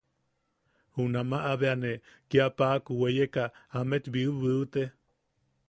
Junamaʼa 0.95 1.51
bea 1.61 1.75
ne 1.81 1.91
kia 2.29 2.47
paʼaku 2.57 2.91
weyeka 3.01 3.43
amet 3.79 4.03
biubiute. 4.13 4.83